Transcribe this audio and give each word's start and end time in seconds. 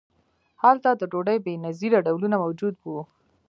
هلته 0.63 0.89
د 0.95 1.01
ډوډۍ 1.11 1.37
بې 1.45 1.53
نظیره 1.65 1.99
ډولونه 2.05 2.35
موجود 2.43 2.75
وو. 2.79 3.01